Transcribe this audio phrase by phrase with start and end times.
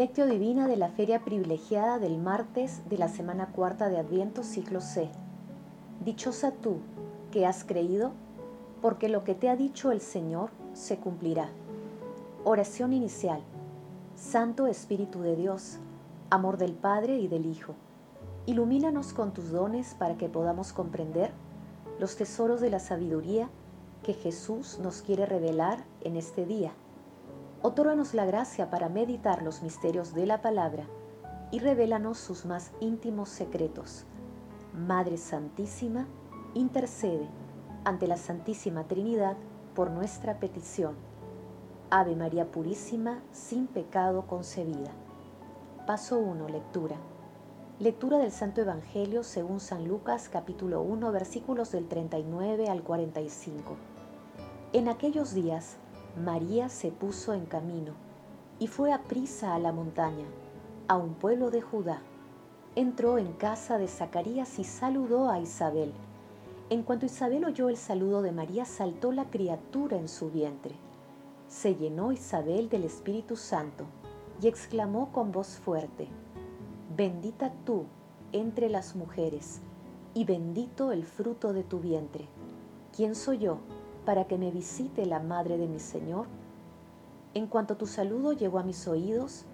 [0.00, 4.80] Lectio Divina de la Feria Privilegiada del martes de la semana cuarta de Adviento, ciclo
[4.80, 5.10] C.
[6.02, 6.78] Dichosa tú
[7.30, 8.12] que has creído,
[8.80, 11.50] porque lo que te ha dicho el Señor se cumplirá.
[12.44, 13.42] Oración inicial.
[14.14, 15.76] Santo Espíritu de Dios,
[16.30, 17.74] amor del Padre y del Hijo,
[18.46, 21.30] ilumínanos con tus dones para que podamos comprender
[21.98, 23.50] los tesoros de la sabiduría
[24.02, 26.72] que Jesús nos quiere revelar en este día
[27.62, 30.84] Otórganos la gracia para meditar los misterios de la palabra
[31.50, 34.06] y revélanos sus más íntimos secretos.
[34.72, 36.06] Madre Santísima,
[36.54, 37.28] intercede
[37.84, 39.36] ante la Santísima Trinidad
[39.74, 40.94] por nuestra petición.
[41.90, 44.92] Ave María Purísima, sin pecado concebida.
[45.86, 46.48] Paso 1.
[46.48, 46.96] Lectura.
[47.78, 53.76] Lectura del Santo Evangelio según San Lucas capítulo 1 versículos del 39 al 45.
[54.72, 55.76] En aquellos días,
[56.16, 57.92] María se puso en camino
[58.58, 60.26] y fue a prisa a la montaña,
[60.88, 62.02] a un pueblo de Judá.
[62.74, 65.92] Entró en casa de Zacarías y saludó a Isabel.
[66.68, 70.74] En cuanto Isabel oyó el saludo de María, saltó la criatura en su vientre.
[71.48, 73.84] Se llenó Isabel del Espíritu Santo
[74.42, 76.08] y exclamó con voz fuerte,
[76.96, 77.86] Bendita tú
[78.32, 79.60] entre las mujeres,
[80.14, 82.26] y bendito el fruto de tu vientre.
[82.94, 83.58] ¿Quién soy yo?
[84.10, 86.26] Para que me visite la madre de mi Señor?
[87.32, 89.44] En cuanto tu saludo llegó a mis oídos,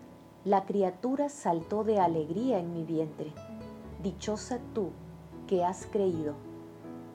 [0.47, 3.35] la criatura saltó de alegría en mi vientre.
[4.03, 4.93] Dichosa tú
[5.47, 6.33] que has creído,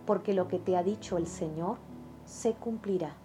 [0.05, 1.77] porque lo que te ha dicho el Señor
[2.25, 3.15] se cumplirá.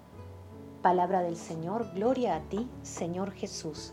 [0.80, 3.92] Palabra del Señor, gloria a ti, Señor Jesús.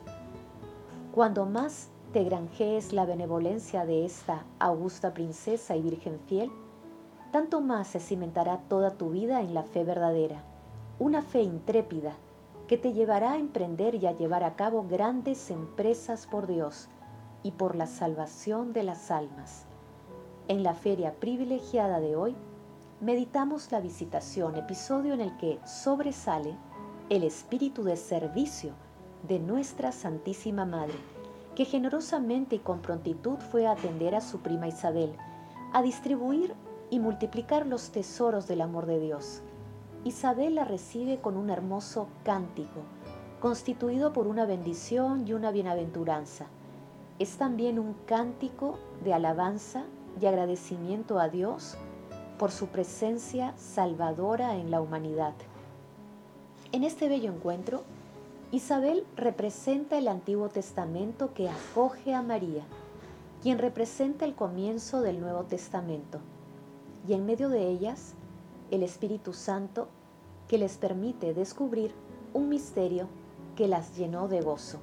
[1.14, 6.50] Cuando más te granjees la benevolencia de esta augusta princesa y virgen fiel,
[7.34, 10.44] tanto más se cimentará toda tu vida en la fe verdadera,
[11.00, 12.14] una fe intrépida
[12.68, 16.90] que te llevará a emprender y a llevar a cabo grandes empresas por Dios
[17.42, 19.66] y por la salvación de las almas.
[20.48, 22.36] En la feria privilegiada de hoy,
[23.02, 26.56] meditamos la visitación, episodio en el que sobresale
[27.10, 28.74] el espíritu de servicio
[29.28, 31.00] de nuestra Santísima Madre,
[31.56, 35.16] que generosamente y con prontitud fue a atender a su prima Isabel,
[35.74, 36.54] a distribuir
[36.94, 39.42] y multiplicar los tesoros del amor de Dios.
[40.04, 42.82] Isabel la recibe con un hermoso cántico,
[43.40, 46.46] constituido por una bendición y una bienaventuranza.
[47.18, 49.86] Es también un cántico de alabanza
[50.22, 51.80] y agradecimiento a Dios
[52.38, 55.34] por su presencia salvadora en la humanidad.
[56.74, 57.82] En este bello encuentro,
[58.52, 62.66] Isabel representa el Antiguo Testamento que acoge a María,
[63.42, 66.20] quien representa el comienzo del Nuevo Testamento
[67.08, 68.14] y en medio de ellas
[68.72, 69.88] el Espíritu Santo
[70.48, 71.94] que les permite descubrir
[72.34, 73.08] un misterio
[73.56, 74.80] que las llenó de gozo.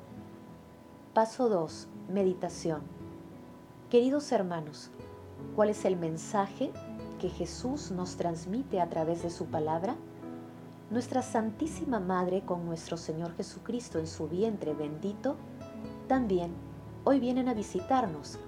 [1.15, 1.89] Paso 2.
[2.09, 2.83] Meditación.
[3.89, 4.91] Queridos hermanos,
[5.57, 6.71] ¿cuál es el mensaje
[7.19, 9.97] que Jesús nos transmite a través de su palabra?
[10.91, 15.37] Nuestra Santísima Madre con nuestro Señor Jesucristo en su vientre bendito,
[16.09, 16.53] también
[17.05, 18.39] hoy vienen a visitarnos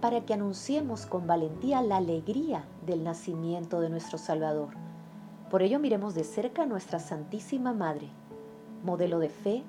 [0.00, 4.70] para que anunciemos con valentía la alegría del nacimiento de nuestro Salvador.
[5.50, 8.08] Por ello miremos de cerca a nuestra Santísima Madre,
[8.82, 9.62] modelo de fe,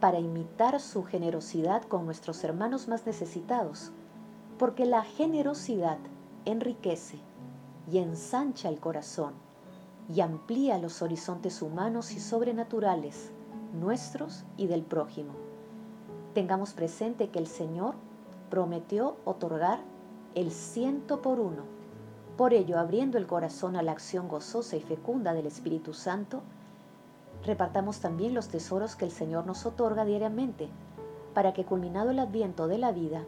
[0.00, 3.90] para imitar su generosidad con nuestros hermanos más necesitados,
[4.58, 5.98] porque la generosidad
[6.44, 7.18] enriquece
[7.90, 9.34] y ensancha el corazón
[10.14, 13.32] y amplía los horizontes humanos y sobrenaturales,
[13.72, 15.32] nuestros y del prójimo.
[16.34, 17.94] Tengamos presente que el Señor
[18.54, 19.80] prometió otorgar
[20.36, 21.64] el ciento por uno.
[22.36, 26.40] Por ello, abriendo el corazón a la acción gozosa y fecunda del Espíritu Santo,
[27.44, 30.68] repartamos también los tesoros que el Señor nos otorga diariamente,
[31.34, 33.24] para que culminado el adviento de la vida,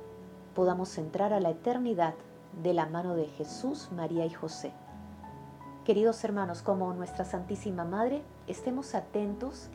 [0.55, 2.15] podamos entrar a la eternidad
[2.63, 4.73] de la mano de Jesús, María y José.
[5.85, 9.71] Queridos hermanos, como nuestra Santísima Madre, estemos atentos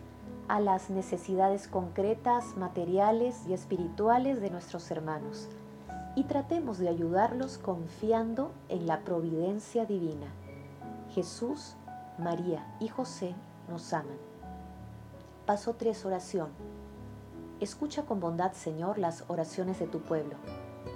[0.59, 5.47] las necesidades concretas, materiales y espirituales de nuestros hermanos
[6.15, 10.27] y tratemos de ayudarlos confiando en la providencia divina.
[11.13, 11.75] Jesús,
[12.17, 13.33] María y José
[13.69, 14.17] nos aman.
[15.45, 16.05] Paso 3.
[16.05, 16.49] Oración.
[17.59, 20.35] Escucha con bondad, Señor, las oraciones de tu pueblo,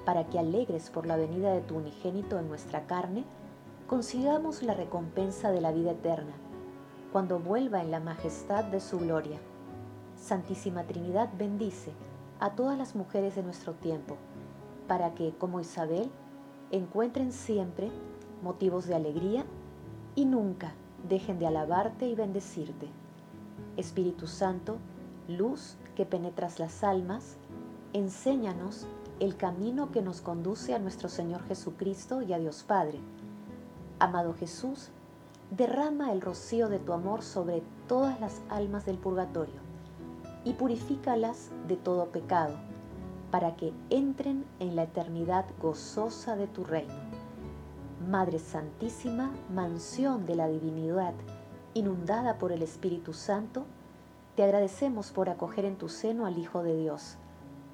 [0.06, 3.24] para que alegres por la venida de tu unigénito en nuestra carne,
[3.88, 6.34] consigamos la recompensa de la vida eterna
[7.16, 9.40] cuando vuelva en la majestad de su gloria.
[10.18, 11.94] Santísima Trinidad bendice
[12.42, 14.18] a todas las mujeres de nuestro tiempo,
[14.90, 16.12] para que, como Isabel,
[16.72, 17.90] encuentren siempre
[18.44, 19.46] motivos de alegría
[20.14, 20.74] y nunca
[21.08, 22.90] dejen de alabarte y bendecirte.
[23.78, 24.76] Espíritu Santo,
[25.30, 27.38] luz que penetras las almas,
[27.94, 28.88] enséñanos
[29.22, 33.00] el camino que nos conduce a nuestro Señor Jesucristo y a Dios Padre.
[34.00, 34.92] Amado Jesús,
[35.52, 39.66] derrama el rocío de tu amor sobre todas las almas del purgatorio
[40.44, 42.56] y purifícalas de todo pecado,
[43.32, 46.94] para que entren en la eternidad gozosa de tu reino.
[48.10, 51.14] Madre Santísima, mansión de la divinidad,
[51.74, 53.66] inundada por el Espíritu Santo,
[54.36, 57.18] te agradecemos por acoger en tu seno al Hijo de Dios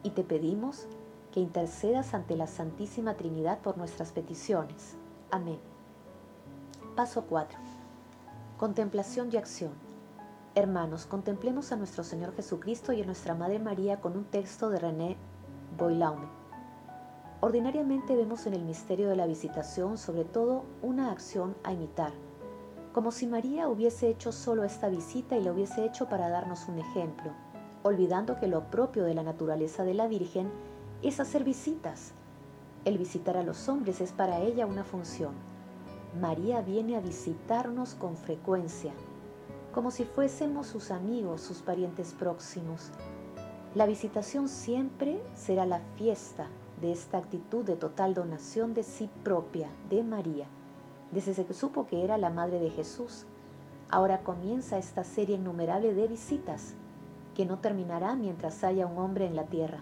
[0.04, 0.88] y te pedimos
[1.32, 4.96] que intercedas ante la Santísima Trinidad por nuestras peticiones.
[5.32, 5.71] Amén.
[6.96, 7.58] Paso 4.
[8.58, 9.72] Contemplación y acción.
[10.56, 14.78] Hermanos, contemplemos a nuestro Señor Jesucristo y a nuestra Madre María con un texto de
[14.78, 15.16] René
[15.78, 16.28] Boilaume.
[17.40, 22.12] Ordinariamente vemos en el misterio de la visitación sobre todo una acción a imitar,
[22.92, 26.78] como si María hubiese hecho solo esta visita y la hubiese hecho para darnos un
[26.78, 27.32] ejemplo,
[27.84, 30.52] olvidando que lo propio de la naturaleza de la Virgen
[31.02, 32.12] es hacer visitas.
[32.84, 35.52] El visitar a los hombres es para ella una función.
[36.20, 38.92] María viene a visitarnos con frecuencia,
[39.74, 42.92] como si fuésemos sus amigos, sus parientes próximos.
[43.76, 46.48] La visitación siempre será la fiesta
[46.82, 50.48] de esta actitud de total donación de sí propia de María,
[51.12, 53.26] desde que supo que era la madre de Jesús.
[53.90, 56.74] Ahora comienza esta serie innumerable de visitas,
[57.36, 59.80] que no terminará mientras haya un hombre en la tierra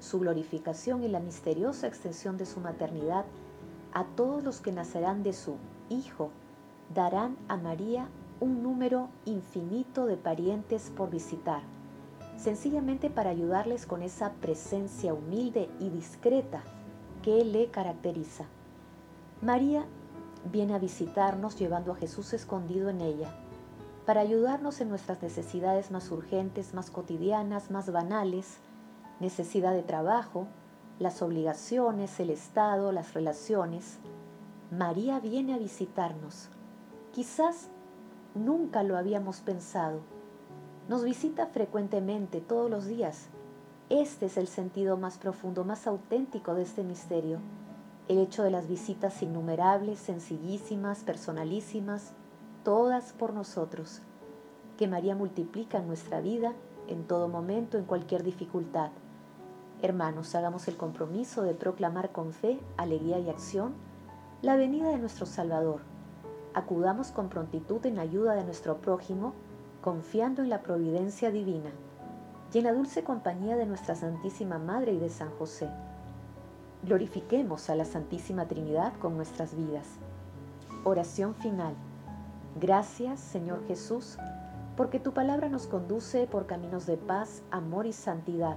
[0.00, 3.24] su glorificación y la misteriosa extensión de su maternidad
[3.92, 5.56] a todos los que nacerán de su
[5.88, 6.30] Hijo,
[6.94, 8.08] darán a María
[8.40, 11.62] un número infinito de parientes por visitar,
[12.36, 16.62] sencillamente para ayudarles con esa presencia humilde y discreta
[17.22, 18.44] que le caracteriza.
[19.42, 19.86] María
[20.50, 23.28] viene a visitarnos llevando a Jesús escondido en ella,
[24.06, 28.58] para ayudarnos en nuestras necesidades más urgentes, más cotidianas, más banales,
[29.20, 30.46] necesidad de trabajo,
[30.98, 33.98] las obligaciones, el Estado, las relaciones,
[34.70, 36.48] María viene a visitarnos.
[37.12, 37.68] Quizás
[38.34, 40.00] nunca lo habíamos pensado.
[40.88, 43.28] Nos visita frecuentemente, todos los días.
[43.90, 47.38] Este es el sentido más profundo, más auténtico de este misterio.
[48.08, 52.12] El hecho de las visitas innumerables, sencillísimas, personalísimas,
[52.64, 54.02] todas por nosotros,
[54.76, 56.54] que María multiplica en nuestra vida,
[56.88, 58.90] en todo momento, en cualquier dificultad.
[59.80, 63.74] Hermanos, hagamos el compromiso de proclamar con fe, alegría y acción
[64.42, 65.82] la venida de nuestro Salvador.
[66.52, 69.34] Acudamos con prontitud en ayuda de nuestro prójimo,
[69.80, 71.70] confiando en la providencia divina
[72.52, 75.68] y en la dulce compañía de nuestra Santísima Madre y de San José.
[76.82, 79.86] Glorifiquemos a la Santísima Trinidad con nuestras vidas.
[80.82, 81.74] Oración final.
[82.60, 84.18] Gracias, Señor Jesús,
[84.76, 88.56] porque tu palabra nos conduce por caminos de paz, amor y santidad